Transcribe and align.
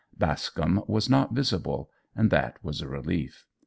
Bascombe 0.17 0.81
was 0.87 1.11
not 1.11 1.35
visible, 1.35 1.91
and 2.15 2.31
that 2.31 2.57
was 2.63 2.81
a 2.81 2.87
relief. 2.89 3.45